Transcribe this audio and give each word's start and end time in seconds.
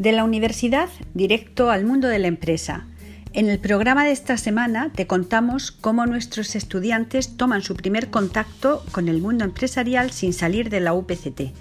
De 0.00 0.12
la 0.12 0.24
universidad 0.24 0.88
directo 1.12 1.70
al 1.70 1.84
mundo 1.84 2.08
de 2.08 2.18
la 2.18 2.26
empresa. 2.26 2.86
En 3.34 3.50
el 3.50 3.58
programa 3.58 4.06
de 4.06 4.12
esta 4.12 4.38
semana 4.38 4.90
te 4.94 5.06
contamos 5.06 5.72
cómo 5.72 6.06
nuestros 6.06 6.56
estudiantes 6.56 7.36
toman 7.36 7.60
su 7.60 7.76
primer 7.76 8.08
contacto 8.08 8.82
con 8.92 9.10
el 9.10 9.20
mundo 9.20 9.44
empresarial 9.44 10.10
sin 10.10 10.32
salir 10.32 10.70
de 10.70 10.80
la 10.80 10.94
UPCT. 10.94 11.52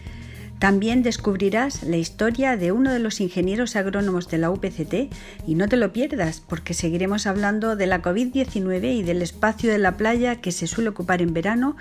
También 0.58 1.04
descubrirás 1.04 1.84
la 1.84 1.98
historia 1.98 2.56
de 2.56 2.72
uno 2.72 2.94
de 2.94 3.00
los 3.00 3.20
ingenieros 3.20 3.76
agrónomos 3.76 4.30
de 4.30 4.38
la 4.38 4.52
UPCT 4.52 5.14
y 5.46 5.56
no 5.56 5.68
te 5.68 5.76
lo 5.76 5.92
pierdas 5.92 6.40
porque 6.40 6.74
seguiremos 6.74 7.28
hablando 7.28 7.76
de 7.76 7.88
la 7.88 8.02
COVID-19 8.02 9.00
y 9.00 9.04
del 9.04 9.22
espacio 9.22 9.70
de 9.70 9.80
la 9.80 9.98
playa 9.98 10.38
que 10.38 10.54
se 10.54 10.66
suele 10.66 10.92
ocupar 10.92 11.22
en 11.22 11.34
verano 11.34 11.76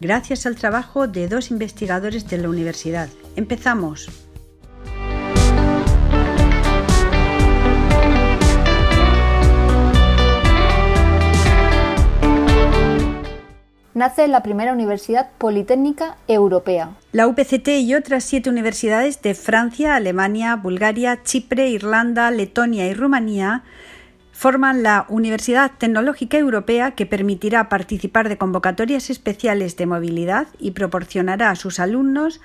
gracias 0.00 0.46
al 0.46 0.54
trabajo 0.54 1.08
de 1.08 1.26
dos 1.26 1.50
investigadores 1.50 2.28
de 2.28 2.38
la 2.38 2.48
universidad. 2.48 3.08
Empezamos. 3.34 4.23
Nace 13.94 14.28
la 14.28 14.42
primera 14.42 14.72
universidad 14.72 15.30
politécnica 15.38 16.16
europea. 16.28 16.90
La 17.12 17.26
UPCT 17.28 17.68
y 17.80 17.94
otras 17.94 18.24
siete 18.24 18.50
universidades 18.50 19.22
de 19.22 19.34
Francia, 19.34 19.94
Alemania, 19.94 20.56
Bulgaria, 20.56 21.22
Chipre, 21.22 21.70
Irlanda, 21.70 22.30
Letonia 22.30 22.86
y 22.86 22.94
Rumanía 22.94 23.62
forman 24.32 24.82
la 24.82 25.06
Universidad 25.08 25.70
Tecnológica 25.78 26.36
Europea 26.36 26.90
que 26.90 27.06
permitirá 27.06 27.68
participar 27.68 28.28
de 28.28 28.36
convocatorias 28.36 29.08
especiales 29.08 29.76
de 29.76 29.86
movilidad 29.86 30.48
y 30.58 30.72
proporcionará 30.72 31.50
a 31.50 31.56
sus 31.56 31.78
alumnos 31.78 32.40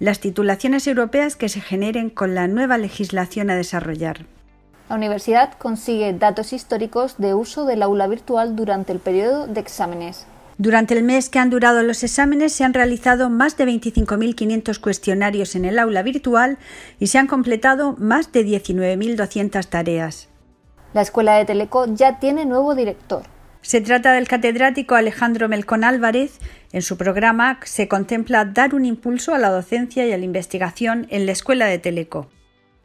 las 0.00 0.20
titulaciones 0.20 0.86
europeas 0.86 1.36
que 1.36 1.50
se 1.50 1.60
generen 1.60 2.08
con 2.08 2.34
la 2.34 2.48
nueva 2.48 2.78
legislación 2.78 3.50
a 3.50 3.56
desarrollar. 3.56 4.24
La 4.88 4.96
universidad 4.96 5.52
consigue 5.58 6.14
datos 6.14 6.54
históricos 6.54 7.18
de 7.18 7.34
uso 7.34 7.66
del 7.66 7.82
aula 7.82 8.06
virtual 8.06 8.56
durante 8.56 8.92
el 8.92 9.00
periodo 9.00 9.46
de 9.46 9.60
exámenes. 9.60 10.26
Durante 10.60 10.94
el 10.94 11.04
mes 11.04 11.30
que 11.30 11.38
han 11.38 11.50
durado 11.50 11.84
los 11.84 12.02
exámenes 12.02 12.52
se 12.52 12.64
han 12.64 12.74
realizado 12.74 13.30
más 13.30 13.56
de 13.56 13.64
25.500 13.64 14.80
cuestionarios 14.80 15.54
en 15.54 15.64
el 15.64 15.78
aula 15.78 16.02
virtual 16.02 16.58
y 16.98 17.06
se 17.06 17.18
han 17.18 17.28
completado 17.28 17.94
más 17.96 18.32
de 18.32 18.44
19.200 18.44 19.64
tareas. 19.66 20.28
La 20.94 21.02
Escuela 21.02 21.36
de 21.36 21.44
Teleco 21.44 21.86
ya 21.86 22.18
tiene 22.18 22.44
nuevo 22.44 22.74
director. 22.74 23.22
Se 23.60 23.80
trata 23.80 24.12
del 24.12 24.26
catedrático 24.26 24.96
Alejandro 24.96 25.48
Melcón 25.48 25.84
Álvarez. 25.84 26.40
En 26.72 26.82
su 26.82 26.96
programa 26.96 27.60
se 27.62 27.86
contempla 27.86 28.44
dar 28.44 28.74
un 28.74 28.84
impulso 28.84 29.34
a 29.34 29.38
la 29.38 29.50
docencia 29.50 30.06
y 30.06 30.12
a 30.12 30.18
la 30.18 30.24
investigación 30.24 31.06
en 31.10 31.26
la 31.26 31.32
Escuela 31.32 31.66
de 31.66 31.78
Teleco. 31.78 32.28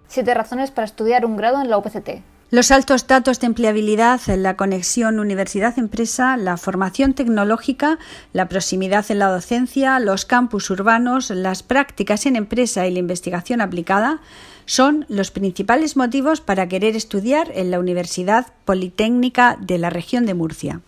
Siete 0.08 0.36
razones 0.36 0.70
para 0.70 0.86
estudiar 0.86 1.26
un 1.26 1.38
grado 1.38 1.60
en 1.60 1.72
la 1.72 1.80
UPCT. 1.80 2.22
Los 2.54 2.70
altos 2.70 3.08
datos 3.08 3.40
de 3.40 3.48
empleabilidad, 3.48 4.22
la 4.28 4.56
conexión 4.56 5.20
universidad-empresa, 5.20 6.38
la 6.38 6.56
formación 6.58 7.16
tecnológica, 7.16 7.98
la 8.32 8.48
proximidad 8.48 9.10
en 9.10 9.18
la 9.18 9.30
docencia, 9.30 10.00
los 10.00 10.26
campus 10.26 10.70
urbanos, 10.70 11.32
las 11.32 11.64
prácticas 11.64 12.28
en 12.28 12.36
empresa 12.36 12.86
y 12.86 12.92
la 12.94 13.00
investigación 13.00 13.60
aplicada 13.60 14.20
son 14.68 15.08
los 15.10 15.32
principales 15.32 15.98
motivos 15.98 16.42
para 16.42 16.68
querer 16.68 16.96
estudiar 16.96 17.52
en 17.56 17.72
la 17.72 17.80
Universidad 17.80 18.46
Politécnica 18.66 19.58
de 19.60 19.80
la 19.80 19.90
región 19.90 20.28
de 20.28 20.36
Murcia. 20.36 20.82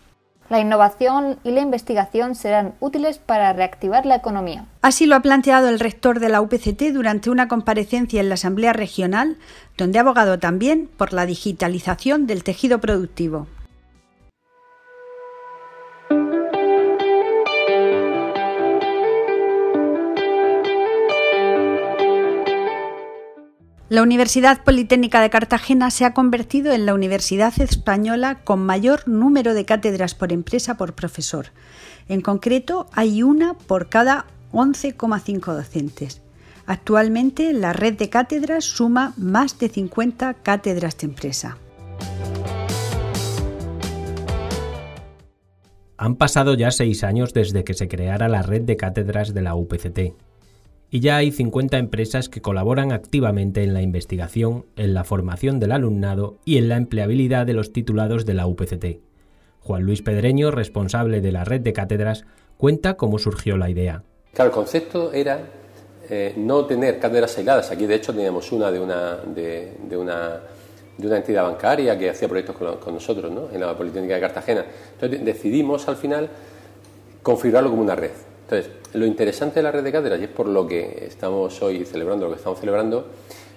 La 0.48 0.60
innovación 0.60 1.38
y 1.42 1.50
la 1.50 1.60
investigación 1.60 2.34
serán 2.34 2.74
útiles 2.80 3.18
para 3.18 3.52
reactivar 3.52 4.06
la 4.06 4.16
economía. 4.16 4.66
Así 4.82 5.06
lo 5.06 5.16
ha 5.16 5.20
planteado 5.20 5.68
el 5.68 5.80
rector 5.80 6.20
de 6.20 6.28
la 6.28 6.40
UPCT 6.40 6.92
durante 6.92 7.30
una 7.30 7.48
comparecencia 7.48 8.20
en 8.20 8.28
la 8.28 8.34
Asamblea 8.34 8.72
Regional, 8.72 9.36
donde 9.76 9.98
ha 9.98 10.02
abogado 10.02 10.38
también 10.38 10.88
por 10.96 11.12
la 11.12 11.26
digitalización 11.26 12.26
del 12.26 12.44
tejido 12.44 12.80
productivo. 12.80 13.48
La 23.88 24.02
Universidad 24.02 24.64
Politécnica 24.64 25.20
de 25.20 25.30
Cartagena 25.30 25.92
se 25.92 26.04
ha 26.04 26.12
convertido 26.12 26.72
en 26.72 26.86
la 26.86 26.94
universidad 26.94 27.52
española 27.60 28.40
con 28.42 28.58
mayor 28.58 29.06
número 29.06 29.54
de 29.54 29.64
cátedras 29.64 30.16
por 30.16 30.32
empresa 30.32 30.76
por 30.76 30.94
profesor. 30.94 31.52
En 32.08 32.20
concreto, 32.20 32.88
hay 32.90 33.22
una 33.22 33.54
por 33.54 33.88
cada 33.88 34.26
11,5 34.52 35.54
docentes. 35.54 36.20
Actualmente, 36.66 37.52
la 37.52 37.72
red 37.72 37.96
de 37.96 38.10
cátedras 38.10 38.64
suma 38.64 39.14
más 39.16 39.56
de 39.60 39.68
50 39.68 40.34
cátedras 40.34 40.98
de 40.98 41.06
empresa. 41.06 41.56
Han 45.96 46.16
pasado 46.16 46.54
ya 46.54 46.72
seis 46.72 47.04
años 47.04 47.32
desde 47.32 47.62
que 47.62 47.74
se 47.74 47.86
creara 47.86 48.26
la 48.26 48.42
red 48.42 48.62
de 48.62 48.76
cátedras 48.76 49.32
de 49.32 49.42
la 49.42 49.54
UPCT 49.54 50.25
y 50.96 51.00
ya 51.00 51.18
hay 51.18 51.30
50 51.30 51.76
empresas 51.76 52.30
que 52.30 52.40
colaboran 52.40 52.90
activamente 52.90 53.62
en 53.62 53.74
la 53.74 53.82
investigación, 53.82 54.64
en 54.76 54.94
la 54.94 55.04
formación 55.04 55.60
del 55.60 55.72
alumnado 55.72 56.38
y 56.46 56.56
en 56.56 56.70
la 56.70 56.78
empleabilidad 56.78 57.44
de 57.44 57.52
los 57.52 57.70
titulados 57.70 58.24
de 58.24 58.32
la 58.32 58.46
UPCT. 58.46 59.02
Juan 59.60 59.82
Luis 59.82 60.00
Pedreño, 60.00 60.50
responsable 60.50 61.20
de 61.20 61.32
la 61.32 61.44
red 61.44 61.60
de 61.60 61.74
cátedras, 61.74 62.24
cuenta 62.56 62.96
cómo 62.96 63.18
surgió 63.18 63.58
la 63.58 63.68
idea. 63.68 64.04
El 64.38 64.50
concepto 64.50 65.12
era 65.12 65.40
eh, 66.08 66.32
no 66.38 66.64
tener 66.64 66.98
cátedras 66.98 67.36
aisladas. 67.36 67.70
Aquí, 67.70 67.84
de 67.84 67.96
hecho, 67.96 68.14
teníamos 68.14 68.50
una 68.52 68.70
de 68.70 68.80
una, 68.80 69.16
de, 69.16 69.96
una, 69.98 70.40
de 70.96 71.06
una 71.06 71.16
entidad 71.18 71.42
bancaria 71.42 71.98
que 71.98 72.08
hacía 72.08 72.26
proyectos 72.26 72.56
con, 72.56 72.74
con 72.78 72.94
nosotros 72.94 73.30
¿no? 73.30 73.50
en 73.52 73.60
la 73.60 73.76
Politécnica 73.76 74.14
de 74.14 74.20
Cartagena. 74.22 74.64
Entonces 74.94 75.22
decidimos 75.22 75.86
al 75.88 75.96
final 75.96 76.30
configurarlo 77.22 77.68
como 77.68 77.82
una 77.82 77.96
red. 77.96 78.12
Entonces, 78.48 78.70
lo 78.92 79.04
interesante 79.06 79.56
de 79.56 79.64
la 79.64 79.72
red 79.72 79.82
de 79.82 79.90
cátedras, 79.90 80.20
y 80.20 80.24
es 80.24 80.30
por 80.30 80.46
lo 80.46 80.68
que 80.68 81.04
estamos 81.04 81.60
hoy 81.62 81.84
celebrando, 81.84 82.26
lo 82.26 82.30
que 82.30 82.38
estamos 82.38 82.60
celebrando, 82.60 83.08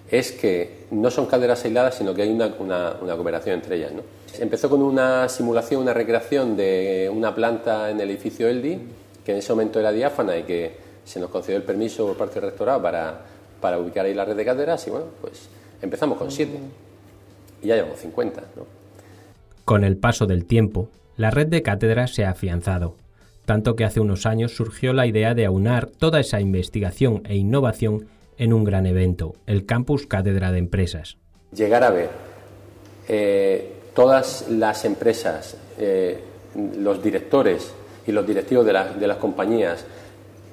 es 0.09 0.31
que 0.31 0.85
no 0.89 1.11
son 1.11 1.27
cátedras 1.27 1.63
aisladas, 1.63 1.93
sino 1.93 2.15
que 2.15 2.23
hay 2.23 2.31
una, 2.31 2.55
cooperación 2.55 3.55
entre 3.55 3.75
ellas. 3.75 3.91
¿no? 3.93 4.01
Empezó 4.39 4.67
con 4.67 4.81
una 4.81 5.29
simulación, 5.29 5.83
una 5.83 5.93
recreación 5.93 6.57
de 6.57 7.07
una 7.13 7.35
planta 7.35 7.91
en 7.91 8.01
el 8.01 8.09
edificio 8.09 8.47
Eldi, 8.47 8.79
que 9.23 9.33
en 9.33 9.37
ese 9.37 9.53
momento 9.53 9.79
era 9.79 9.91
diáfana 9.91 10.35
y 10.35 10.43
que 10.43 10.75
se 11.05 11.19
nos 11.19 11.29
concedió 11.29 11.57
el 11.57 11.63
permiso 11.63 12.07
por 12.07 12.17
parte 12.17 12.39
del 12.39 12.49
rectorado 12.49 12.81
para, 12.81 13.21
para 13.61 13.77
ubicar 13.77 14.07
ahí 14.07 14.15
la 14.15 14.25
red 14.25 14.35
de 14.35 14.45
cátedras, 14.45 14.87
y 14.87 14.89
bueno, 14.89 15.05
pues 15.21 15.49
empezamos 15.83 16.17
con 16.17 16.31
siete, 16.31 16.57
y 17.61 17.67
ya 17.67 17.75
llevamos 17.75 17.99
50. 17.99 18.41
¿no? 18.55 18.65
Con 19.65 19.83
el 19.83 19.97
paso 19.97 20.25
del 20.25 20.45
tiempo, 20.45 20.89
la 21.15 21.29
red 21.29 21.45
de 21.45 21.61
cátedras 21.61 22.15
se 22.15 22.25
ha 22.25 22.31
afianzado 22.31 22.95
tanto 23.49 23.75
que 23.75 23.83
hace 23.83 23.99
unos 23.99 24.27
años 24.27 24.55
surgió 24.55 24.93
la 24.93 25.07
idea 25.07 25.33
de 25.33 25.47
aunar 25.47 25.87
toda 25.87 26.19
esa 26.19 26.39
investigación 26.39 27.23
e 27.27 27.35
innovación 27.35 28.05
en 28.37 28.53
un 28.53 28.63
gran 28.63 28.85
evento, 28.85 29.33
el 29.47 29.65
Campus 29.65 30.05
Cátedra 30.05 30.51
de 30.51 30.59
Empresas. 30.59 31.17
Llegar 31.51 31.83
a 31.83 31.89
ver 31.89 32.09
eh, 33.07 33.73
todas 33.95 34.49
las 34.51 34.85
empresas, 34.85 35.57
eh, 35.79 36.19
los 36.77 37.01
directores 37.01 37.73
y 38.05 38.11
los 38.11 38.27
directivos 38.27 38.67
de, 38.67 39.07
las 39.07 39.17
compañías 39.17 39.83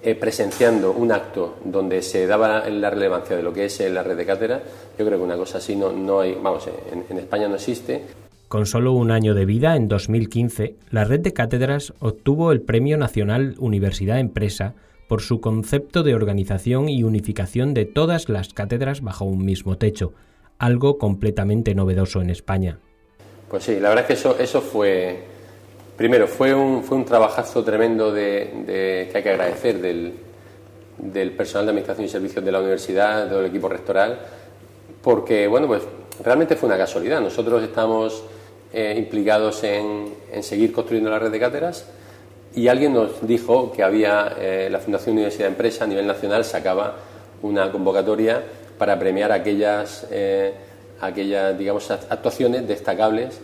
eh, 0.02 0.14
presenciando 0.14 0.92
un 0.92 1.12
acto 1.12 1.58
donde 1.66 2.00
se 2.00 2.26
daba 2.26 2.66
la 2.70 2.88
relevancia 2.88 3.36
de 3.36 3.42
lo 3.42 3.52
que 3.52 3.66
es 3.66 3.78
la 3.90 4.02
red 4.04 4.16
de 4.16 4.24
cátedra, 4.24 4.62
yo 4.98 5.04
creo 5.04 5.18
que 5.18 5.24
una 5.24 5.36
cosa 5.36 5.58
así 5.58 5.76
no, 5.76 5.92
no 5.92 6.20
hay, 6.20 6.34
vamos, 6.42 6.66
en 7.10 7.18
España 7.18 7.46
no 7.46 7.56
existe. 7.56 8.06
Con 8.48 8.66
solo 8.66 8.92
un 8.92 9.10
año 9.10 9.34
de 9.34 9.44
vida, 9.44 9.74
en 9.74 9.88
2015, 9.88 10.76
la 10.90 11.02
red 11.02 11.18
de 11.18 11.32
cátedras 11.32 11.92
obtuvo 11.98 12.52
el 12.52 12.60
Premio 12.60 12.96
Nacional 12.96 13.56
Universidad 13.58 14.20
Empresa 14.20 14.74
por 15.08 15.20
su 15.20 15.40
concepto 15.40 16.04
de 16.04 16.14
organización 16.14 16.88
y 16.88 17.02
unificación 17.02 17.74
de 17.74 17.86
todas 17.86 18.28
las 18.28 18.54
cátedras 18.54 19.00
bajo 19.00 19.24
un 19.24 19.44
mismo 19.44 19.78
techo, 19.78 20.12
algo 20.58 20.96
completamente 20.96 21.74
novedoso 21.74 22.22
en 22.22 22.30
España. 22.30 22.78
Pues 23.50 23.64
sí, 23.64 23.80
la 23.80 23.88
verdad 23.88 24.08
es 24.08 24.22
que 24.22 24.42
eso, 24.44 24.60
fue, 24.60 25.24
primero, 25.96 26.28
fue 26.28 26.54
un, 26.54 26.84
fue 26.84 26.98
un 26.98 27.04
trabajazo 27.04 27.64
tremendo 27.64 28.14
que 28.14 29.10
hay 29.12 29.22
que 29.22 29.28
agradecer 29.28 29.80
del, 29.80 30.12
del 30.98 31.32
personal 31.32 31.66
de 31.66 31.70
Administración 31.70 32.06
y 32.06 32.08
Servicios 32.08 32.44
de 32.44 32.52
la 32.52 32.60
universidad, 32.60 33.26
del 33.26 33.46
equipo 33.46 33.68
rectoral, 33.68 34.20
porque, 35.02 35.48
bueno, 35.48 35.66
pues 35.66 35.82
realmente 36.24 36.56
fue 36.56 36.68
una 36.68 36.78
casualidad. 36.78 37.20
Nosotros 37.20 37.62
estamos 37.62 38.22
eh, 38.72 38.94
implicados 38.96 39.62
en, 39.64 40.14
seguir 40.42 40.72
construyendo 40.72 41.10
la 41.10 41.18
red 41.18 41.30
de 41.30 41.40
cátedras 41.40 41.86
y 42.54 42.68
alguien 42.68 42.92
nos 42.92 43.26
dijo 43.26 43.72
que 43.72 43.82
había 43.82 44.34
eh, 44.38 44.68
la 44.70 44.78
Fundación 44.78 45.14
Universidad 45.14 45.48
Empresa 45.48 45.84
a 45.84 45.86
nivel 45.86 46.06
nacional 46.06 46.44
sacaba 46.44 46.96
una 47.42 47.70
convocatoria 47.70 48.42
para 48.78 48.98
premiar 48.98 49.32
aquellas, 49.32 50.06
eh, 50.10 50.52
aquellas 51.00 51.56
digamos, 51.56 51.90
actuaciones 51.90 52.66
destacables 52.66 53.40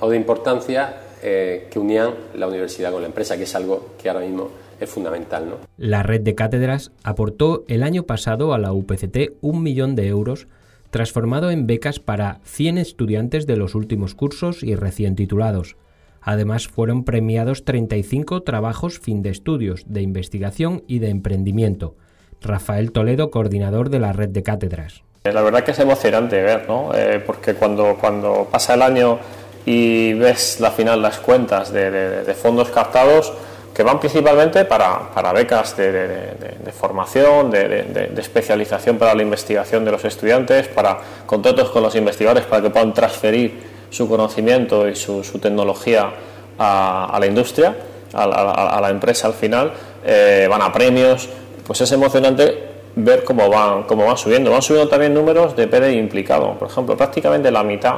o 0.00 0.08
de 0.08 0.16
importancia 0.16 0.96
que 1.20 1.78
unían 1.78 2.14
la 2.34 2.48
universidad 2.48 2.92
con 2.92 3.02
la 3.02 3.08
empresa, 3.08 3.36
que 3.36 3.42
es 3.42 3.54
algo 3.54 3.90
que 4.02 4.08
ahora 4.08 4.24
mismo 4.24 4.48
es 4.80 4.88
fundamental. 4.88 5.48
¿no? 5.48 5.56
La 5.76 6.02
red 6.02 6.22
de 6.22 6.34
cátedras 6.34 6.92
aportó 7.02 7.64
el 7.68 7.82
año 7.82 8.04
pasado 8.04 8.54
a 8.54 8.58
la 8.58 8.72
UPCT 8.72 9.34
un 9.42 9.62
millón 9.62 9.94
de 9.94 10.06
euros 10.08 10.48
transformado 10.90 11.50
en 11.50 11.66
becas 11.66 12.00
para 12.00 12.40
100 12.44 12.78
estudiantes 12.78 13.46
de 13.46 13.56
los 13.56 13.74
últimos 13.74 14.14
cursos 14.14 14.62
y 14.62 14.74
recién 14.74 15.16
titulados. 15.16 15.76
Además, 16.20 16.68
fueron 16.68 17.04
premiados 17.04 17.64
35 17.64 18.42
trabajos 18.42 18.98
fin 18.98 19.22
de 19.22 19.30
estudios, 19.30 19.84
de 19.86 20.02
investigación 20.02 20.84
y 20.86 20.98
de 20.98 21.08
emprendimiento. 21.08 21.96
Rafael 22.42 22.92
Toledo, 22.92 23.30
coordinador 23.30 23.90
de 23.90 24.00
la 24.00 24.12
red 24.12 24.28
de 24.28 24.42
cátedras. 24.42 25.02
Eh, 25.24 25.32
la 25.32 25.42
verdad 25.42 25.64
que 25.64 25.72
es 25.72 25.78
emocionante 25.78 26.42
ver, 26.42 26.66
¿no? 26.68 26.94
Eh, 26.94 27.22
porque 27.24 27.54
cuando, 27.54 27.96
cuando 28.00 28.48
pasa 28.50 28.74
el 28.74 28.82
año 28.82 29.18
y 29.66 30.14
ves 30.14 30.58
la 30.60 30.70
final 30.70 31.02
las 31.02 31.18
cuentas 31.18 31.72
de, 31.72 32.34
fondos 32.40 32.70
captados 32.70 33.32
que 33.74 33.82
van 33.82 34.00
principalmente 34.00 34.64
para, 34.64 35.10
para 35.14 35.32
becas 35.32 35.76
de, 35.76 36.72
formación, 36.78 37.50
de, 37.50 38.12
especialización 38.16 38.98
para 38.98 39.14
la 39.14 39.22
investigación 39.22 39.84
de 39.84 39.92
los 39.92 40.04
estudiantes, 40.04 40.68
para 40.68 40.98
contratos 41.26 41.70
con 41.70 41.82
los 41.82 41.94
investigadores 41.94 42.44
para 42.44 42.62
que 42.62 42.70
puedan 42.70 42.92
transferir 42.92 43.70
su 43.90 44.08
conocimiento 44.08 44.88
y 44.88 44.96
su, 44.96 45.22
tecnología 45.40 46.10
a, 46.58 47.16
la 47.18 47.26
industria, 47.26 47.74
a, 48.12 48.80
la 48.80 48.90
empresa 48.90 49.28
al 49.28 49.34
final, 49.34 49.72
eh, 50.04 50.46
van 50.48 50.62
a 50.62 50.72
premios, 50.72 51.28
pues 51.64 51.80
es 51.80 51.92
emocionante 51.92 52.70
ver 52.96 53.24
cómo 53.24 53.48
van, 53.48 53.84
cómo 53.84 54.04
van 54.04 54.16
subiendo. 54.16 54.50
Van 54.50 54.62
subiendo 54.62 54.88
también 54.88 55.14
números 55.14 55.54
de 55.56 55.68
PDI 55.68 55.96
implicado. 55.96 56.54
Por 56.54 56.68
ejemplo, 56.68 56.96
prácticamente 56.96 57.50
la 57.50 57.62
mitad 57.62 57.94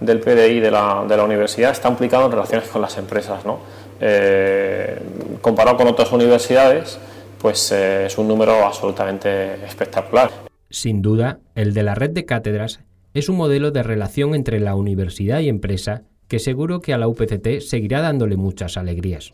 del 0.00 0.20
PDI 0.20 0.60
de 0.60 0.70
la, 0.70 1.04
de 1.08 1.16
la 1.16 1.24
universidad 1.24 1.70
está 1.70 1.88
implicado 1.88 2.26
en 2.26 2.32
relaciones 2.32 2.68
con 2.68 2.82
las 2.82 2.96
empresas. 2.98 3.44
¿no? 3.44 3.58
Eh, 4.00 4.98
comparado 5.40 5.76
con 5.76 5.88
otras 5.88 6.12
universidades, 6.12 6.98
pues 7.40 7.72
eh, 7.72 8.06
es 8.06 8.18
un 8.18 8.28
número 8.28 8.64
absolutamente 8.64 9.54
espectacular. 9.64 10.30
Sin 10.70 11.02
duda, 11.02 11.38
el 11.54 11.74
de 11.74 11.82
la 11.82 11.94
red 11.94 12.10
de 12.10 12.24
cátedras 12.24 12.80
es 13.12 13.28
un 13.28 13.36
modelo 13.36 13.70
de 13.70 13.82
relación 13.82 14.34
entre 14.34 14.58
la 14.60 14.74
universidad 14.74 15.40
y 15.40 15.48
empresa 15.48 16.02
que 16.26 16.38
seguro 16.38 16.80
que 16.80 16.94
a 16.94 16.98
la 16.98 17.06
UPCT 17.06 17.60
seguirá 17.60 18.00
dándole 18.00 18.36
muchas 18.36 18.76
alegrías. 18.76 19.32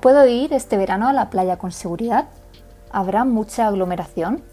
¿Puedo 0.00 0.24
ir 0.28 0.52
este 0.52 0.76
verano 0.76 1.08
a 1.08 1.12
la 1.12 1.30
playa 1.30 1.56
con 1.56 1.72
seguridad? 1.72 2.28
¿Habrá 2.92 3.24
mucha 3.24 3.66
aglomeración? 3.66 4.44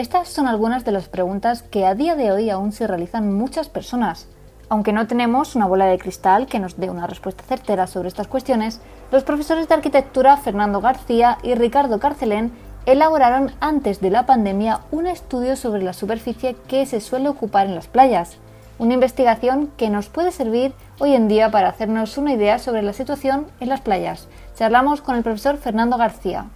Estas 0.00 0.28
son 0.28 0.48
algunas 0.48 0.86
de 0.86 0.92
las 0.92 1.10
preguntas 1.10 1.62
que 1.62 1.84
a 1.84 1.94
día 1.94 2.16
de 2.16 2.32
hoy 2.32 2.48
aún 2.48 2.72
se 2.72 2.86
realizan 2.86 3.34
muchas 3.34 3.68
personas. 3.68 4.28
Aunque 4.70 4.94
no 4.94 5.06
tenemos 5.06 5.54
una 5.56 5.66
bola 5.66 5.84
de 5.84 5.98
cristal 5.98 6.46
que 6.46 6.58
nos 6.58 6.80
dé 6.80 6.88
una 6.88 7.06
respuesta 7.06 7.44
certera 7.44 7.86
sobre 7.86 8.08
estas 8.08 8.26
cuestiones, 8.26 8.80
los 9.12 9.24
profesores 9.24 9.68
de 9.68 9.74
arquitectura 9.74 10.38
Fernando 10.38 10.80
García 10.80 11.36
y 11.42 11.54
Ricardo 11.54 12.00
Carcelén 12.00 12.50
elaboraron 12.86 13.52
antes 13.60 14.00
de 14.00 14.08
la 14.08 14.24
pandemia 14.24 14.80
un 14.90 15.06
estudio 15.06 15.54
sobre 15.54 15.82
la 15.82 15.92
superficie 15.92 16.56
que 16.66 16.86
se 16.86 17.02
suele 17.02 17.28
ocupar 17.28 17.66
en 17.66 17.74
las 17.74 17.86
playas, 17.86 18.38
una 18.78 18.94
investigación 18.94 19.70
que 19.76 19.90
nos 19.90 20.08
puede 20.08 20.32
servir 20.32 20.72
hoy 20.98 21.12
en 21.12 21.28
día 21.28 21.50
para 21.50 21.68
hacernos 21.68 22.16
una 22.16 22.32
idea 22.32 22.58
sobre 22.58 22.80
la 22.80 22.94
situación 22.94 23.48
en 23.60 23.68
las 23.68 23.82
playas 23.82 24.28
Charlamos 24.54 25.02
con 25.02 25.16
el 25.16 25.22
profesor 25.22 25.58
Fernando 25.58 25.98
García. 25.98 26.46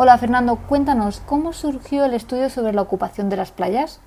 Hola 0.00 0.16
Fernando, 0.16 0.54
cuéntanos, 0.54 1.20
¿cómo 1.26 1.52
surgió 1.52 2.04
el 2.04 2.14
estudio 2.14 2.48
sobre 2.50 2.72
la 2.72 2.82
ocupación 2.82 3.28
de 3.28 3.36
las 3.36 3.50
playas? 3.50 4.00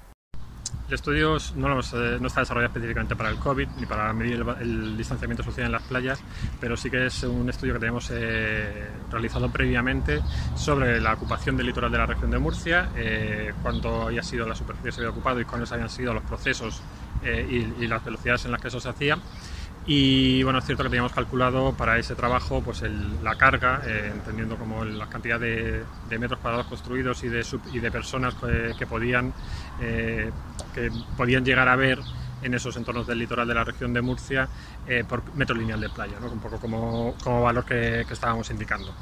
El 0.88 0.94
estudio 0.94 1.36
no, 1.58 1.80
eh, 1.82 2.20
está 2.26 2.40
desarrollado 2.40 2.68
específicamente 2.68 3.14
para 3.18 3.30
el 3.30 3.36
COVID 3.36 3.68
ni 3.78 3.86
para 3.86 4.14
medir 4.14 4.42
el, 4.62 4.96
distanciamiento 4.96 5.44
social 5.44 5.66
en 5.66 5.74
las 5.74 5.82
playas, 5.82 6.24
pero 6.62 6.78
sí 6.78 6.90
que 6.90 7.08
es 7.08 7.24
un 7.24 7.50
estudio 7.50 7.74
que 7.74 7.82
tenemos 7.82 8.10
eh, 8.10 8.88
realizado 9.12 9.50
previamente 9.52 10.22
sobre 10.56 11.02
la 11.02 11.12
ocupación 11.12 11.58
del 11.58 11.66
litoral 11.68 11.92
de 11.92 11.98
la 11.98 12.06
región 12.06 12.32
de 12.32 12.40
Murcia, 12.40 12.90
eh, 12.96 13.54
cuánto 13.62 14.04
había 14.04 14.24
sido 14.24 14.48
la 14.48 14.56
superficie 14.56 14.92
que 14.92 14.96
se 14.96 15.02
había 15.02 15.12
ocupado 15.12 15.42
y 15.42 15.44
cuáles 15.44 15.74
habían 15.74 15.90
sido 15.90 16.14
los 16.14 16.24
procesos 16.24 16.82
y, 17.22 17.84
y, 17.84 17.88
las 17.88 18.04
velocidades 18.04 18.46
en 18.46 18.52
las 18.52 18.62
que 18.62 18.70
eso 18.70 18.80
se 18.80 18.88
hacía. 18.88 19.18
Y 19.86 20.44
bueno, 20.44 20.60
es 20.60 20.66
cierto 20.66 20.84
que 20.84 20.90
teníamos 20.90 21.12
calculado 21.12 21.74
para 21.74 21.98
ese 21.98 22.14
trabajo 22.16 22.62
pues 22.62 22.84
la 23.24 23.36
carga, 23.36 23.82
eh, 23.86 24.12
entendiendo 24.14 24.56
como 24.56 24.86
la 24.86 25.08
cantidad 25.08 25.40
de, 25.40 25.84
metros 26.20 26.40
cuadrados 26.40 26.68
construidos 26.68 27.24
y 27.24 27.30
de, 27.30 27.44
y 27.74 27.80
de 27.80 27.92
personas 27.92 28.36
que, 28.78 28.86
podían, 28.86 29.34
eh, 29.82 30.30
que 30.76 30.92
podían 31.18 31.44
llegar 31.44 31.68
a 31.68 31.76
ver 31.76 32.00
en 32.44 32.54
esos 32.54 32.78
entornos 32.78 33.08
del 33.08 33.20
litoral 33.20 33.48
de 33.48 33.56
la 33.56 33.64
región 33.64 33.94
de 33.94 34.02
Murcia 34.02 34.48
eh, 34.88 35.04
por 35.08 35.24
metro 35.36 35.56
lineal 35.56 35.82
de 35.82 35.90
playa, 35.90 36.20
¿no? 36.20 36.32
un 36.32 36.40
poco 36.40 36.60
como, 36.60 37.16
como 37.24 37.42
valor 37.42 37.66
que, 37.66 38.06
que 38.08 38.14
estábamos 38.14 38.50
indicando. 38.52 38.94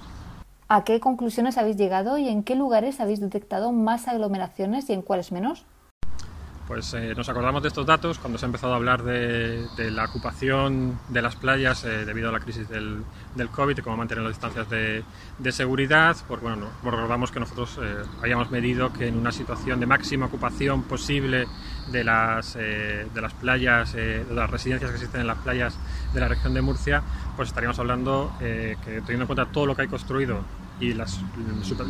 ¿A 0.69 0.83
qué 0.83 0.99
conclusiones 0.99 1.57
habéis 1.57 1.77
llegado 1.77 2.17
y 2.17 2.29
en 2.29 2.43
qué 2.43 2.55
lugares 2.55 2.99
habéis 2.99 3.19
detectado 3.19 3.71
más 3.71 4.07
aglomeraciones 4.07 4.89
y 4.89 4.93
en 4.93 5.01
cuáles 5.01 5.31
menos? 5.31 5.65
Pues 6.69 6.93
eh, 6.93 7.15
nos 7.17 7.27
acordamos 7.27 7.63
de 7.63 7.69
estos 7.69 7.83
datos 7.83 8.19
cuando 8.19 8.37
se 8.37 8.45
ha 8.45 8.47
empezado 8.47 8.73
a 8.73 8.75
hablar 8.75 9.01
de, 9.01 9.67
la 9.89 10.05
ocupación 10.05 10.99
de 11.09 11.23
las 11.23 11.35
playas 11.35 11.83
eh, 11.83 12.05
debido 12.05 12.29
a 12.29 12.31
la 12.31 12.39
crisis 12.39 12.69
del, 12.69 13.03
COVID 13.51 13.75
y 13.75 13.81
cómo 13.81 13.97
mantener 13.97 14.23
las 14.23 14.33
distancias 14.33 14.69
de, 14.69 15.51
seguridad. 15.51 16.15
Pues 16.27 16.39
bueno, 16.41 16.67
recordamos 16.83 17.31
que 17.31 17.39
nosotros 17.39 17.79
eh, 17.81 17.95
habíamos 18.21 18.51
medido 18.51 18.93
que 18.93 19.07
en 19.07 19.17
una 19.17 19.31
situación 19.31 19.79
de 19.79 19.87
máxima 19.87 20.27
ocupación 20.27 20.83
posible 20.83 21.47
de 21.91 22.03
las, 22.03 22.53
de 22.53 23.19
las 23.19 23.33
playas, 23.33 23.93
de 23.93 24.23
las 24.31 24.47
residencias 24.47 24.91
que 24.91 24.97
existen 24.97 25.21
en 25.21 25.27
las 25.27 25.39
playas 25.39 25.75
de 26.13 26.19
la 26.19 26.27
región 26.27 26.53
de 26.53 26.61
Murcia, 26.61 27.01
pues 27.35 27.49
estaríamos 27.49 27.79
hablando 27.79 28.31
que 28.37 28.77
teniendo 28.85 29.23
en 29.23 29.25
cuenta 29.25 29.47
todo 29.47 29.65
lo 29.65 29.75
que 29.75 29.81
hay 29.81 29.87
construido 29.87 30.43
y 30.79 30.93
las, 30.93 31.19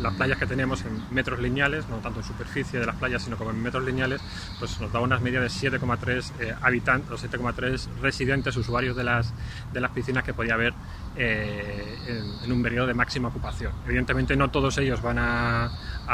las, 0.00 0.14
playas 0.14 0.38
que 0.38 0.46
teníamos 0.46 0.84
en 0.84 1.02
metros 1.10 1.38
lineales, 1.38 1.88
no 1.88 1.96
tanto 1.98 2.20
en 2.20 2.26
superficie 2.26 2.80
de 2.80 2.86
las 2.86 2.96
playas, 2.96 3.22
sino 3.22 3.36
como 3.36 3.50
en 3.50 3.62
metros 3.62 3.84
lineales, 3.84 4.20
pues 4.58 4.80
nos 4.80 4.92
daba 4.92 5.04
unas 5.04 5.20
medias 5.20 5.42
de 5.42 5.70
7,3 5.70 6.32
eh, 6.40 6.54
habitantes 6.60 7.10
o 7.10 7.16
7,3 7.16 7.86
residentes, 8.00 8.56
usuarios 8.56 8.96
de 8.96 9.04
las, 9.04 9.32
de 9.72 9.80
las 9.80 9.92
piscinas 9.92 10.24
que 10.24 10.34
podía 10.34 10.54
haber 10.54 10.74
eh, 11.16 12.34
en, 12.44 12.52
un 12.52 12.62
periodo 12.62 12.88
de 12.88 12.94
máxima 12.94 13.28
ocupación. 13.28 13.72
Evidentemente 13.86 14.36
no 14.36 14.50
todos 14.50 14.76
ellos 14.78 15.00
van 15.02 15.18
a, 15.18 15.70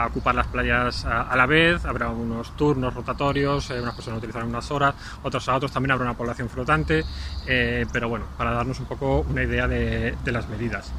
ocupar 0.08 0.34
las 0.34 0.46
playas 0.48 1.06
a, 1.06 1.34
la 1.34 1.46
vez, 1.46 1.84
habrá 1.86 2.10
unos 2.10 2.54
turnos 2.56 2.92
rotatorios, 2.92 3.70
eh, 3.70 3.80
unas 3.80 3.94
personas 3.94 4.18
utilizarán 4.18 4.48
unas 4.48 4.70
horas, 4.70 4.94
otros 5.22 5.48
a 5.48 5.56
otros, 5.56 5.72
también 5.72 5.92
habrá 5.92 6.04
una 6.04 6.16
población 6.16 6.50
flotante, 6.50 7.04
pero 7.46 8.08
bueno, 8.08 8.26
para 8.36 8.50
darnos 8.50 8.78
un 8.80 8.86
poco 8.86 9.20
una 9.20 9.42
idea 9.42 9.66
de, 9.66 10.14
de 10.22 10.32
las 10.32 10.48
medidas 10.48 10.92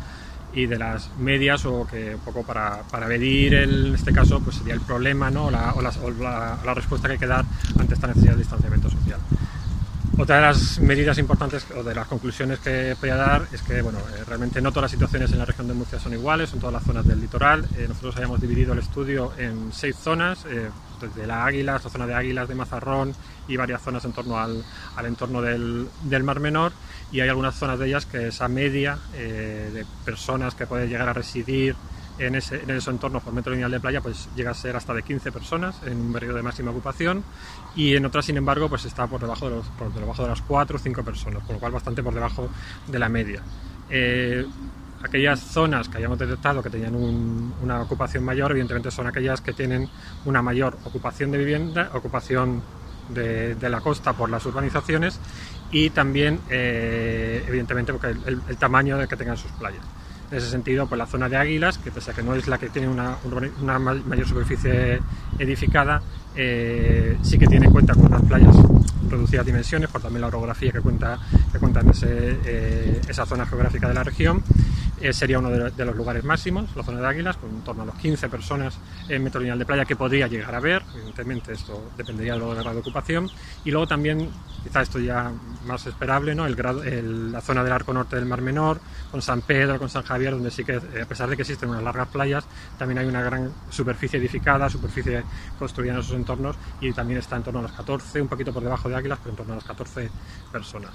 y 0.58 0.66
de 0.66 0.80
las 0.80 1.12
medias 1.20 1.66
o 1.66 1.86
que 1.86 2.16
un 2.16 2.22
poco 2.22 2.44
para, 2.44 2.82
para 2.90 3.06
medir 3.06 3.54
en 3.54 3.94
este 3.94 4.12
caso 4.12 4.40
pues 4.40 4.56
sería 4.56 4.74
el 4.74 4.82
problema 4.82 5.30
¿no? 5.30 5.46
o, 5.46 5.52
la, 5.52 5.72
o, 5.74 5.82
la, 6.12 6.58
la, 6.66 6.74
respuesta 6.74 7.08
que 7.08 7.14
hay 7.14 7.20
que 7.20 7.28
dar 7.28 7.46
ante 7.80 7.94
esta 7.94 8.08
necesidad 8.08 8.32
de 8.32 8.40
distanciamiento 8.40 8.90
social. 8.90 9.20
Otra 10.18 10.38
de 10.38 10.42
las 10.42 10.80
medidas 10.80 11.20
importantes 11.20 11.68
o 11.78 11.84
de 11.84 11.94
las 11.94 12.08
conclusiones 12.08 12.58
que 12.58 12.96
voy 13.00 13.10
a 13.12 13.16
dar 13.18 13.48
es 13.52 13.62
que 13.62 13.84
bueno, 13.84 14.00
eh, 14.00 14.24
realmente 14.26 14.60
no 14.62 14.72
todas 14.72 14.86
las 14.86 14.92
situaciones 14.92 15.32
en 15.32 15.38
la 15.38 15.46
región 15.46 15.68
de 15.68 15.76
Murcia 15.76 16.00
son 16.00 16.14
iguales, 16.14 16.50
son 16.50 16.60
todas 16.60 16.74
las 16.74 16.84
zonas 16.84 17.06
del 17.06 17.22
litoral. 17.22 17.64
Eh, 17.78 17.86
nosotros 17.88 18.16
habíamos 18.16 18.42
dividido 18.42 18.74
el 18.74 18.80
estudio 18.80 19.34
en 19.38 19.72
seis 19.72 19.96
zonas, 19.96 20.44
eh, 20.50 20.70
desde 21.00 21.28
la 21.28 21.46
Águilas, 21.46 21.84
la 21.84 21.90
zona 21.90 22.08
de 22.08 22.14
Águilas 22.14 22.48
de 22.48 22.56
Mazarrón 22.56 23.14
y 23.48 23.58
varias 23.58 23.82
zonas 23.82 24.04
en 24.06 24.14
torno 24.14 24.40
al, 24.40 24.64
al 24.96 25.06
entorno 25.06 25.42
del, 25.42 25.88
del 26.04 26.24
Mar 26.24 26.40
Menor 26.40 26.72
y 27.12 27.22
hay 27.22 27.30
algunas 27.30 27.56
zonas 27.56 27.80
de 27.80 27.88
ellas 27.88 28.06
que 28.06 28.28
esa 28.28 28.48
media 28.48 28.98
eh, 29.14 29.70
de 29.74 29.86
personas 30.06 30.56
que 30.56 30.68
pueden 30.68 30.90
llegar 30.90 31.10
a 31.10 31.14
residir 31.14 31.76
en 32.20 32.36
ese, 32.36 32.64
en 32.64 32.70
ese 32.72 32.90
entorno 32.90 33.20
por 33.20 33.34
metro 33.34 33.54
lineal 33.54 33.72
de 33.72 33.80
playa 33.80 34.02
pues 34.02 34.28
llega 34.36 34.52
a 34.52 34.54
ser 34.54 34.76
hasta 34.76 34.94
de 34.94 35.04
15 35.04 35.32
personas 35.32 35.76
en 35.86 36.00
un 36.00 36.14
periodo 36.14 36.38
de 36.38 36.44
máxima 36.44 36.72
ocupación 36.72 37.24
y 37.76 37.96
en 37.96 38.06
otras 38.06 38.26
sin 38.26 38.38
embargo 38.38 38.70
pues 38.70 38.86
está 38.86 39.08
por 39.08 39.22
debajo 39.22 39.50
de, 39.50 39.58
los, 39.58 39.68
por 39.70 39.94
debajo 39.94 40.24
de 40.24 40.30
las 40.30 40.42
4 40.42 40.76
o 40.76 40.80
5 40.80 41.04
personas, 41.04 41.44
por 41.44 41.56
lo 41.56 41.60
cual 41.60 41.72
bastante 41.72 42.02
por 42.02 42.14
debajo 42.14 42.50
de 42.88 43.00
la 43.00 43.10
media. 43.10 43.42
Eh, 43.90 44.46
aquellas 45.04 45.40
zonas 45.40 45.90
que 45.90 45.98
hayamos 45.98 46.18
detectado 46.18 46.62
que 46.64 46.70
tenían 46.70 46.96
una 46.96 47.82
ocupación 47.82 48.24
mayor, 48.24 48.52
evidentemente 48.52 48.92
son 48.92 49.08
aquellas 49.08 49.42
que 49.42 49.54
tienen 49.54 49.90
una 50.26 50.42
mayor 50.42 50.78
ocupación 50.86 51.32
de 51.32 51.38
vivienda, 51.38 51.90
ocupación 51.94 52.62
de, 53.10 53.56
la 53.70 53.82
costa 53.82 54.14
por 54.14 54.30
las 54.30 54.46
urbanizaciones 54.46 55.20
y 55.72 55.90
también, 55.90 56.40
eh, 56.50 57.44
evidentemente, 57.48 57.94
porque 57.94 58.16
el, 58.26 58.58
tamaño 58.58 58.98
de 58.98 59.08
que 59.08 59.16
tengan 59.16 59.38
sus 59.38 59.52
playas. 59.52 59.84
En 60.32 60.38
ese 60.38 60.50
sentido, 60.50 60.88
pues 60.88 61.00
la 61.00 61.06
zona 61.06 61.30
de 61.30 61.38
Águilas, 61.38 61.78
que 61.78 61.90
pese 61.90 62.12
a 62.12 62.14
que 62.14 62.22
no 62.22 62.36
es 62.36 62.48
la 62.48 62.58
que 62.58 62.70
tiene 62.70 62.90
una, 62.90 63.18
mayor 63.80 64.28
superficie 64.28 65.00
edificada, 65.40 66.02
eh, 66.36 67.18
sí 67.22 67.38
que 67.38 67.48
tiene 67.48 67.68
en 67.68 67.72
cuenta 67.72 67.94
con 67.94 68.08
unas 68.08 68.24
playas 68.24 68.56
reducidas 69.10 69.46
dimensiones, 69.46 69.90
por 69.90 70.02
también 70.02 70.22
la 70.22 70.28
orografía 70.28 70.72
que 70.72 70.82
cuenta, 70.82 71.18
que 71.52 71.60
cuenta 71.60 71.80
en 71.80 71.92
eh, 72.04 73.02
esa 73.08 73.26
zona 73.26 73.46
geográfica 73.46 73.88
de 73.88 73.94
la 73.94 74.04
región. 74.04 74.44
Eh, 75.02 75.14
sería 75.14 75.40
uno 75.40 75.50
de, 75.50 75.86
los 75.86 75.96
lugares 75.96 76.24
máximos, 76.24 76.76
la 76.76 76.84
zona 76.84 77.02
de 77.02 77.08
Águilas, 77.08 77.38
con 77.38 77.50
en 77.50 77.62
torno 77.62 77.84
a 77.84 77.86
los 77.86 77.96
15 77.96 78.30
personas 78.30 78.78
en 79.08 79.24
metro 79.24 79.40
lineal 79.40 79.60
de 79.60 79.66
playa 79.66 79.86
que 79.86 79.96
podría 79.96 80.28
llegar 80.28 80.54
a 80.56 80.60
ver, 80.60 80.84
evidentemente 80.96 81.54
esto 81.54 81.92
dependería 81.96 82.34
del 82.34 82.42
grado 82.56 82.74
de 82.74 82.80
ocupación, 82.80 83.30
y 83.64 83.72
luego 83.72 83.88
también, 83.88 84.30
quizá 84.64 84.82
esto 84.82 85.00
ya 85.00 85.32
más 85.66 85.86
esperable, 85.86 86.34
¿no? 86.34 86.46
el, 86.46 87.32
la 87.32 87.42
zona 87.42 87.64
del 87.64 87.74
arco 87.74 87.94
norte 87.94 88.16
del 88.16 88.26
Mar 88.26 88.42
Menor, 88.42 88.80
con 89.12 89.22
San 89.22 89.42
Pedro, 89.42 89.78
con 89.78 89.90
San 89.90 90.04
Javier, 90.04 90.32
donde 90.32 90.52
sí 90.52 90.64
que, 90.64 90.74
eh, 90.74 91.02
a 91.04 91.06
pesar 91.06 91.30
de 91.30 91.36
que 91.36 91.44
existen 91.44 91.70
unas 91.70 91.84
largas 91.84 92.08
playas, 92.08 92.46
también 92.78 92.98
hay 93.00 93.06
una 93.06 93.22
gran 93.22 93.52
superficie 93.70 94.20
edificada, 94.20 94.70
superficie 94.70 95.24
construida 95.60 95.94
en 95.94 96.00
esos 96.00 96.16
entornos, 96.16 96.56
y 96.82 96.92
también 96.94 97.20
está 97.20 97.36
en 97.36 97.44
torno 97.44 97.60
a 97.60 97.64
los 97.64 97.72
14, 97.72 98.22
un 98.22 98.28
poquito 98.28 98.52
por 98.52 98.64
debajo 98.64 98.90
de 98.90 98.96
Águilas, 98.96 99.20
pero 99.20 99.32
en 99.32 99.38
torno 99.38 99.54
a 99.54 99.58
las 99.58 99.66
14 99.66 100.10
personas. 100.52 100.94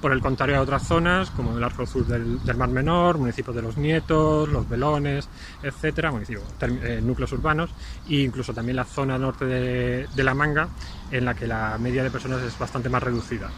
Por 0.00 0.12
el 0.12 0.22
contrario, 0.22 0.56
hay 0.56 0.62
otras 0.62 0.86
zonas, 0.86 1.30
como 1.30 1.58
el 1.58 1.62
arco 1.62 1.84
sur 1.84 2.06
del, 2.06 2.56
Mar 2.56 2.70
Menor, 2.70 3.18
municipios 3.18 3.54
de 3.54 3.60
Los 3.60 3.76
Nietos, 3.76 4.48
Los 4.48 4.66
Belones, 4.66 5.28
etcétera, 5.62 6.10
municipios, 6.10 6.44
eh, 6.62 7.00
núcleos 7.02 7.30
urbanos, 7.32 7.70
e 8.08 8.22
incluso 8.22 8.54
también 8.54 8.76
la 8.76 8.84
zona 8.84 9.18
norte 9.18 9.44
de, 9.44 10.24
La 10.24 10.32
Manga, 10.32 10.68
en 11.10 11.26
la 11.26 11.34
que 11.34 11.46
la 11.46 11.76
media 11.78 12.02
de 12.02 12.10
personas 12.10 12.42
es 12.42 12.58
bastante 12.58 12.88
más 12.88 13.02
reducida. 13.02 13.50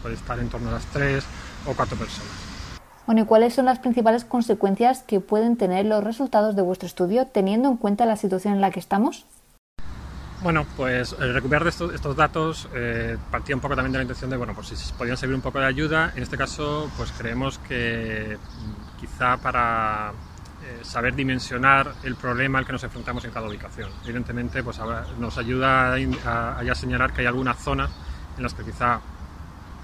Puede 0.00 0.14
estar 0.14 0.38
en 0.38 0.48
torno 0.48 0.70
a 0.70 0.72
las 0.72 0.86
tres 0.86 1.24
o 1.66 1.74
cuatro 1.74 1.98
personas. 1.98 2.30
Bueno, 3.04 3.22
¿y 3.22 3.24
cuáles 3.24 3.54
son 3.54 3.66
las 3.66 3.78
principales 3.78 4.24
consecuencias 4.24 5.02
que 5.02 5.20
pueden 5.20 5.56
tener 5.56 5.84
los 5.84 6.02
resultados 6.02 6.56
de 6.56 6.62
vuestro 6.62 6.86
estudio 6.86 7.26
teniendo 7.26 7.68
en 7.68 7.76
cuenta 7.76 8.06
la 8.06 8.16
situación 8.16 8.54
en 8.54 8.60
la 8.62 8.70
que 8.70 8.80
estamos? 8.80 9.26
Bueno, 10.40 10.64
pues 10.76 11.16
el 11.18 11.34
recuperar 11.34 11.66
estos, 11.66 11.92
estos 11.92 12.14
datos 12.14 12.68
eh, 12.72 13.16
partía 13.28 13.56
un 13.56 13.60
poco 13.60 13.74
también 13.74 13.92
de 13.92 13.98
la 13.98 14.02
intención 14.02 14.30
de, 14.30 14.36
bueno, 14.36 14.54
pues 14.54 14.68
si 14.68 14.92
podían 14.92 15.16
servir 15.16 15.34
un 15.34 15.42
poco 15.42 15.58
de 15.58 15.66
ayuda. 15.66 16.12
En 16.14 16.22
este 16.22 16.36
caso, 16.36 16.88
pues 16.96 17.10
creemos 17.10 17.58
que 17.58 18.38
mm, 18.38 19.00
quizá 19.00 19.36
para 19.38 20.12
eh, 20.62 20.78
saber 20.82 21.16
dimensionar 21.16 21.92
el 22.04 22.14
problema 22.14 22.60
al 22.60 22.66
que 22.66 22.70
nos 22.70 22.84
enfrentamos 22.84 23.24
en 23.24 23.32
cada 23.32 23.48
ubicación. 23.48 23.90
Evidentemente, 24.04 24.62
pues 24.62 24.78
nos 25.18 25.38
ayuda 25.38 25.94
a, 26.24 26.58
a, 26.60 26.74
señalar 26.76 27.12
que 27.12 27.22
hay 27.22 27.26
algunas 27.26 27.58
zonas 27.58 27.90
en 28.36 28.42
las 28.44 28.54
que 28.54 28.62
quizá 28.62 29.00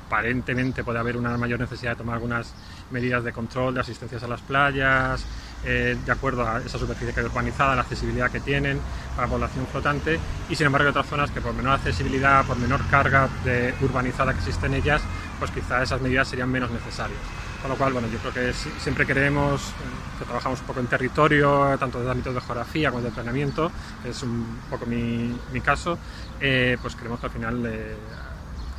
aparentemente 0.07 0.85
puede 0.85 1.01
haber 1.01 1.17
una 1.17 1.37
mayor 1.37 1.59
necesidad 1.59 1.93
de 1.93 1.97
tomar 1.97 2.15
algunas 2.15 2.55
medidas 2.93 3.25
de 3.25 3.33
control, 3.33 3.75
de 3.75 3.81
asistencias 3.81 4.23
a 4.23 4.29
las 4.29 4.41
playas, 4.41 5.25
eh, 5.65 5.97
de 6.05 6.13
acuerdo 6.13 6.47
a 6.47 6.61
esa 6.61 6.79
superficie 6.79 7.13
que 7.13 7.21
hay 7.21 7.27
urbanizada, 7.27 7.75
la 7.75 7.83
accesibilidad 7.83 8.31
que 8.31 8.41
tienen 8.41 8.81
para 9.15 9.27
la 9.27 9.33
población 9.33 9.67
flotante 9.67 10.19
y 10.49 10.55
sin 10.55 10.67
embargo 10.67 10.87
hay 10.87 10.91
otras 10.91 11.07
zonas 11.07 11.31
que 11.31 11.41
por 11.41 11.55
menor 11.55 11.75
accesibilidad, 11.75 12.45
por 12.45 12.57
menor 12.59 12.81
carga 12.89 13.29
de 13.45 13.75
urbanizada 13.81 14.33
que 14.33 14.39
existe 14.39 14.67
en 14.67 14.75
ellas, 14.75 15.03
pues 15.39 15.51
quizá 15.51 15.83
esas 15.83 16.01
medidas 16.01 16.29
serían 16.29 16.51
menos 16.51 16.71
necesarias. 16.71 17.21
Con 17.63 17.71
lo 17.71 17.79
cual, 17.79 17.95
bueno, 17.95 18.09
yo 18.09 18.19
creo 18.19 18.35
que 18.35 18.53
siempre 18.53 19.07
queremos, 19.07 19.71
eh, 19.71 20.19
que 20.19 20.27
trabajamos 20.27 20.61
un 20.61 20.67
poco 20.67 20.81
en 20.81 20.87
territorio, 20.87 21.75
tanto 21.79 21.99
desde 21.99 22.11
ámbitos 22.11 22.35
de 22.35 22.41
geografía 22.43 22.91
como 22.91 23.03
de 23.03 23.11
planeamiento, 23.11 23.73
es 24.05 24.23
un 24.23 24.59
poco 24.69 24.85
mi, 24.85 25.35
mi 25.51 25.61
caso, 25.63 25.99
eh, 26.41 26.77
pues 26.83 26.95
creemos 26.95 27.21
que 27.21 27.27
al 27.27 27.33
final 27.33 27.67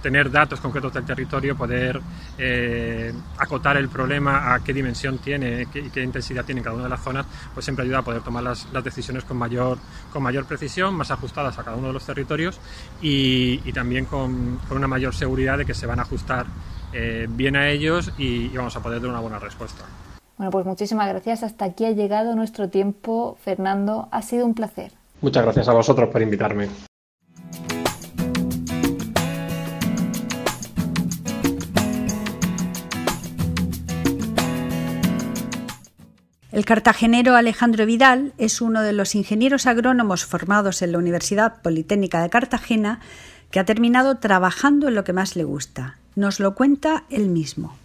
tener 0.05 0.29
datos 0.29 0.61
concretos 0.61 0.93
del 0.93 1.03
territorio, 1.03 1.57
poder 1.57 1.99
eh, 2.37 3.11
acotar 3.39 3.75
el 3.75 3.89
problema 3.89 4.53
a 4.53 4.63
qué 4.63 4.71
dimensión 4.71 5.17
tiene 5.17 5.63
y 5.63 5.89
qué, 5.89 6.03
intensidad 6.03 6.45
tiene 6.45 6.61
cada 6.61 6.75
una 6.75 6.83
de 6.83 6.91
las 6.91 7.01
zonas, 7.01 7.25
pues 7.55 7.65
siempre 7.65 7.85
ayuda 7.85 7.97
a 7.97 8.01
poder 8.03 8.21
tomar 8.21 8.43
las, 8.43 8.67
decisiones 8.83 9.23
con 9.23 9.37
mayor, 9.37 9.79
con 10.13 10.21
mayor 10.21 10.45
precisión, 10.45 10.93
más 10.93 11.09
ajustadas 11.09 11.57
a 11.57 11.63
cada 11.63 11.75
uno 11.75 11.87
de 11.87 11.93
los 11.93 12.05
territorios 12.05 12.59
y, 13.01 13.57
también 13.71 14.05
con, 14.05 14.59
una 14.69 14.87
mayor 14.87 15.15
seguridad 15.15 15.57
de 15.57 15.65
que 15.65 15.73
se 15.73 15.87
van 15.87 15.97
a 15.97 16.03
ajustar 16.03 16.45
eh, 16.93 17.25
bien 17.27 17.55
a 17.55 17.67
ellos 17.69 18.13
y, 18.19 18.45
y 18.45 18.55
vamos 18.55 18.75
a 18.75 18.83
poder 18.83 19.01
dar 19.01 19.09
una 19.09 19.21
buena 19.21 19.39
respuesta. 19.39 19.85
Bueno, 20.37 20.51
pues 20.51 20.67
muchísimas 20.67 21.09
gracias. 21.09 21.41
Hasta 21.41 21.65
aquí 21.65 21.85
ha 21.85 21.91
llegado 21.91 22.35
nuestro 22.35 22.69
tiempo. 22.69 23.39
Fernando, 23.43 24.07
ha 24.11 24.21
sido 24.21 24.45
un 24.45 24.53
placer. 24.53 24.91
Muchas 25.21 25.43
gracias 25.43 25.67
a 25.67 25.73
vosotros 25.73 26.09
por 26.09 26.21
invitarme. 26.21 26.69
El 36.55 36.63
cartagenero 36.63 37.35
Alejandro 37.35 37.85
Vidal 37.85 38.31
es 38.37 38.61
uno 38.61 38.81
de 38.81 38.93
los 38.93 39.13
ingenieros 39.13 39.65
agrónomos 39.65 40.23
formados 40.23 40.81
en 40.81 40.93
la 40.93 40.99
Universidad 40.99 41.61
Politécnica 41.61 42.23
de 42.23 42.29
Cartagena 42.29 43.01
que 43.51 43.59
ha 43.59 43.65
terminado 43.65 44.19
trabajando 44.19 44.87
en 44.87 44.95
lo 44.95 45.03
que 45.03 45.11
más 45.11 45.35
le 45.35 45.43
gusta. 45.43 45.97
Nos 46.15 46.39
lo 46.39 46.55
cuenta 46.55 47.03
él 47.09 47.27
mismo. 47.27 47.75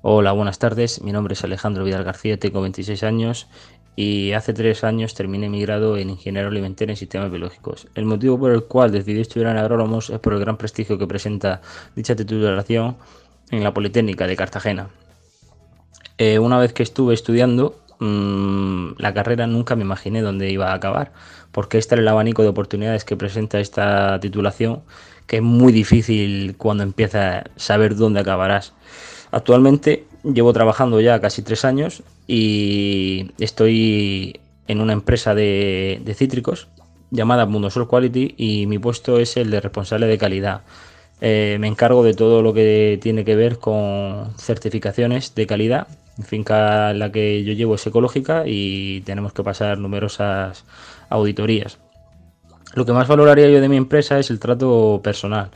Hola, 0.00 0.32
buenas 0.32 0.58
tardes. 0.58 1.02
Mi 1.02 1.12
nombre 1.12 1.34
es 1.34 1.44
Alejandro 1.44 1.84
Vidal 1.84 2.02
García, 2.02 2.38
tengo 2.38 2.62
26 2.62 3.02
años 3.02 3.46
y 3.94 4.32
hace 4.32 4.54
tres 4.54 4.82
años 4.82 5.12
terminé 5.12 5.50
mi 5.50 5.60
grado 5.60 5.98
en 5.98 6.08
Ingeniero 6.08 6.48
Alimentario 6.48 6.92
en 6.92 6.96
Sistemas 6.96 7.30
Biológicos. 7.30 7.88
El 7.94 8.06
motivo 8.06 8.38
por 8.38 8.52
el 8.52 8.64
cual 8.64 8.90
decidí 8.90 9.20
estudiar 9.20 9.50
en 9.50 9.58
agrónomos 9.58 10.08
es 10.08 10.18
por 10.18 10.32
el 10.32 10.40
gran 10.40 10.56
prestigio 10.56 10.96
que 10.96 11.06
presenta 11.06 11.60
dicha 11.94 12.16
titulación 12.16 12.96
en 13.50 13.62
la 13.62 13.74
Politécnica 13.74 14.26
de 14.26 14.34
Cartagena. 14.34 14.88
Eh, 16.18 16.38
una 16.38 16.58
vez 16.58 16.72
que 16.72 16.82
estuve 16.82 17.14
estudiando 17.14 17.76
mm, 18.00 18.92
la 18.98 19.14
carrera 19.14 19.46
nunca 19.46 19.76
me 19.76 19.82
imaginé 19.82 20.20
dónde 20.20 20.50
iba 20.50 20.72
a 20.72 20.74
acabar, 20.74 21.12
porque 21.52 21.78
este 21.78 21.94
es 21.94 22.00
el 22.00 22.08
abanico 22.08 22.42
de 22.42 22.48
oportunidades 22.48 23.04
que 23.04 23.16
presenta 23.16 23.60
esta 23.60 24.18
titulación, 24.20 24.82
que 25.26 25.36
es 25.36 25.42
muy 25.42 25.72
difícil 25.72 26.56
cuando 26.56 26.82
empiezas 26.82 27.44
a 27.46 27.50
saber 27.56 27.96
dónde 27.96 28.20
acabarás. 28.20 28.72
Actualmente 29.30 30.06
llevo 30.24 30.52
trabajando 30.52 31.00
ya 31.00 31.20
casi 31.20 31.42
tres 31.42 31.64
años 31.64 32.02
y 32.26 33.30
estoy 33.38 34.40
en 34.66 34.80
una 34.80 34.92
empresa 34.92 35.34
de, 35.34 36.14
cítricos 36.16 36.68
llamada 37.10 37.46
Mundo 37.46 37.70
Quality 37.70 38.34
y 38.36 38.66
mi 38.66 38.78
puesto 38.78 39.18
es 39.18 39.36
el 39.36 39.50
de 39.50 39.60
responsable 39.60 40.06
de 40.06 40.18
calidad. 40.18 40.62
Eh, 41.20 41.56
me 41.60 41.68
encargo 41.68 42.02
de 42.04 42.14
todo 42.14 42.42
lo 42.42 42.54
que 42.54 42.98
tiene 43.02 43.24
que 43.24 43.36
ver 43.36 43.58
con 43.58 44.32
certificaciones 44.38 45.34
de 45.34 45.46
calidad 45.46 45.88
finca 46.22 46.92
la 46.94 47.12
que 47.12 47.44
yo 47.44 47.52
llevo 47.52 47.74
es 47.74 47.86
ecológica 47.86 48.44
y 48.46 49.02
tenemos 49.02 49.32
que 49.32 49.42
pasar 49.42 49.78
numerosas 49.78 50.64
auditorías. 51.08 51.78
Lo 52.74 52.84
que 52.84 52.92
más 52.92 53.08
valoraría 53.08 53.48
yo 53.48 53.60
de 53.60 53.68
mi 53.68 53.76
empresa 53.76 54.18
es 54.18 54.30
el 54.30 54.38
trato 54.38 55.00
personal, 55.02 55.50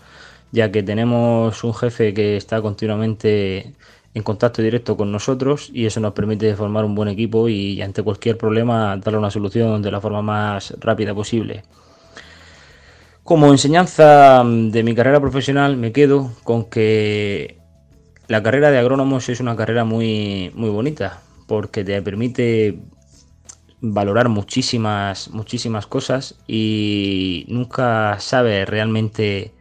ya 0.50 0.70
que 0.72 0.82
tenemos 0.82 1.62
un 1.64 1.74
jefe 1.74 2.14
que 2.14 2.36
está 2.36 2.62
continuamente 2.62 3.74
en 4.14 4.22
contacto 4.22 4.62
directo 4.62 4.96
con 4.96 5.10
nosotros 5.10 5.70
y 5.72 5.86
eso 5.86 6.00
nos 6.00 6.12
permite 6.12 6.54
formar 6.54 6.84
un 6.84 6.94
buen 6.94 7.08
equipo 7.08 7.48
y 7.48 7.80
ante 7.82 8.02
cualquier 8.02 8.36
problema 8.38 8.96
darle 8.96 9.18
una 9.18 9.30
solución 9.30 9.82
de 9.82 9.90
la 9.90 10.00
forma 10.00 10.22
más 10.22 10.74
rápida 10.80 11.14
posible. 11.14 11.62
Como 13.24 13.52
enseñanza 13.52 14.42
de 14.44 14.82
mi 14.82 14.96
carrera 14.96 15.20
profesional 15.20 15.76
me 15.76 15.92
quedo 15.92 16.32
con 16.42 16.64
que 16.64 17.58
la 18.26 18.42
carrera 18.42 18.72
de 18.72 18.78
agrónomos 18.78 19.28
es 19.28 19.38
una 19.38 19.54
carrera 19.54 19.84
muy, 19.84 20.50
muy 20.54 20.70
bonita 20.70 21.22
porque 21.46 21.84
te 21.84 22.02
permite 22.02 22.80
valorar 23.80 24.28
muchísimas, 24.28 25.30
muchísimas 25.30 25.86
cosas 25.86 26.36
y 26.48 27.44
nunca 27.46 28.16
sabes 28.18 28.68
realmente, 28.68 29.52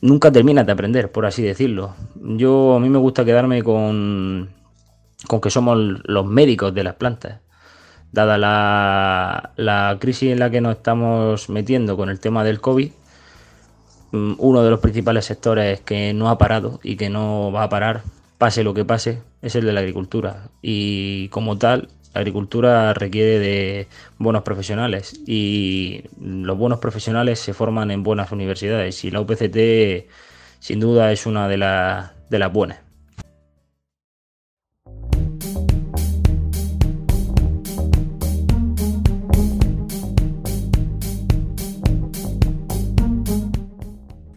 nunca 0.00 0.32
terminas 0.32 0.64
de 0.64 0.72
aprender, 0.72 1.12
por 1.12 1.26
así 1.26 1.42
decirlo. 1.42 1.94
Yo 2.14 2.74
a 2.74 2.80
mí 2.80 2.88
me 2.88 2.98
gusta 2.98 3.24
quedarme 3.24 3.62
con, 3.62 4.50
con 5.26 5.40
que 5.42 5.50
somos 5.50 5.76
los 6.04 6.24
médicos 6.24 6.74
de 6.74 6.84
las 6.84 6.94
plantas. 6.94 7.40
Dada 8.12 8.38
la, 8.38 9.52
la 9.56 9.96
crisis 9.98 10.32
en 10.32 10.38
la 10.38 10.50
que 10.50 10.60
nos 10.60 10.76
estamos 10.76 11.48
metiendo 11.48 11.96
con 11.96 12.10
el 12.10 12.20
tema 12.20 12.44
del 12.44 12.60
COVID, 12.60 12.92
Mm, 14.12 14.34
uno 14.38 14.62
de 14.62 14.70
los 14.70 14.80
principales 14.80 15.24
sectores 15.24 15.80
que 15.80 16.12
no 16.12 16.28
ha 16.28 16.38
parado 16.38 16.80
y 16.82 16.96
que 16.96 17.08
no 17.08 17.50
va 17.50 17.64
a 17.64 17.68
parar, 17.70 18.02
pase 18.38 18.62
lo 18.62 18.74
que 18.74 18.84
pase, 18.84 19.22
es 19.40 19.54
el 19.56 19.64
de 19.64 19.72
la 19.72 19.80
agricultura. 19.80 20.48
Y 20.60 21.28
como 21.28 21.56
tal, 21.58 21.88
la 22.14 22.20
agricultura 22.20 22.92
requiere 22.94 23.38
de 23.38 23.88
buenos 24.18 24.42
profesionales 24.42 25.18
y 25.26 26.04
los 26.20 26.58
buenos 26.58 26.78
profesionales 26.78 27.40
se 27.40 27.54
forman 27.54 27.90
en 27.90 28.02
buenas 28.02 28.32
universidades 28.32 29.02
y 29.04 29.10
la 29.10 29.20
UPCT 29.20 30.08
sin 30.60 30.80
duda 30.80 31.10
es 31.12 31.26
una 31.26 31.48
de, 31.48 31.56
de 32.30 32.38
las 32.38 32.52
buenas. 32.52 32.81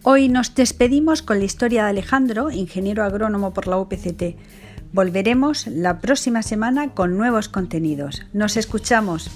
Hoy 0.08 0.30
nos 0.30 0.54
despedimos 0.54 1.24
con 1.24 1.40
la 1.40 1.46
historia 1.46 1.86
de 1.86 1.90
Alejandro, 1.90 2.52
ingeniero 2.52 3.04
agrónomo 3.04 3.56
por 3.56 3.66
la 3.66 3.80
UPCT. 3.80 4.38
Volveremos 4.94 5.66
la 5.66 6.00
próxima 6.00 6.44
semana 6.44 6.94
con 6.94 7.18
nuevos 7.18 7.50
contenidos. 7.50 8.22
Nos 8.32 8.56
escuchamos. 8.56 9.32